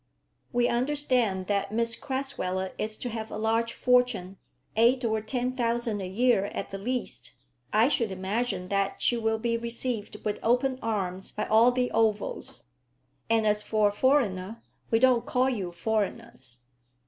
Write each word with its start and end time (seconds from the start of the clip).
"We 0.51 0.67
understand 0.67 1.45
that 1.45 1.71
Miss 1.71 1.95
Crasweller 1.95 2.71
is 2.79 2.97
to 2.97 3.09
have 3.09 3.29
a 3.29 3.37
large 3.37 3.71
fortune; 3.73 4.37
eight 4.75 5.05
or 5.05 5.21
ten 5.21 5.55
thousand 5.55 6.01
a 6.01 6.07
year 6.07 6.45
at 6.45 6.69
the 6.69 6.79
least. 6.79 7.33
I 7.71 7.87
should 7.87 8.11
imagine 8.11 8.69
that 8.69 8.99
she 9.03 9.15
will 9.15 9.37
be 9.37 9.57
received 9.57 10.25
with 10.25 10.39
open 10.41 10.79
arms 10.81 11.31
by 11.31 11.45
all 11.45 11.71
the 11.71 11.91
Ovals; 11.91 12.63
and 13.29 13.45
as 13.45 13.61
for 13.61 13.89
a 13.89 13.93
foreigner, 13.93 14.63
we 14.89 14.97
don't 14.97 15.27
call 15.27 15.51
you 15.51 15.71
foreigners." 15.71 16.61